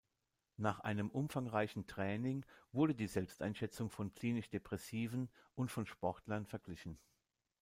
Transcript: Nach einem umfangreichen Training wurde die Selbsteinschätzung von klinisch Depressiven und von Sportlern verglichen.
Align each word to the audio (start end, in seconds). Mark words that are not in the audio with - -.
Nach 0.57 0.79
einem 0.79 1.11
umfangreichen 1.11 1.85
Training 1.85 2.43
wurde 2.71 2.95
die 2.95 3.05
Selbsteinschätzung 3.05 3.91
von 3.91 4.15
klinisch 4.15 4.49
Depressiven 4.49 5.29
und 5.53 5.69
von 5.69 5.85
Sportlern 5.85 6.47
verglichen. 6.47 6.97